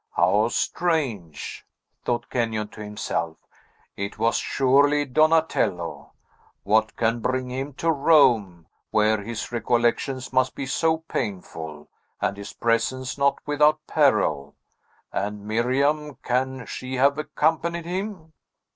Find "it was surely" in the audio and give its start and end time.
3.95-5.05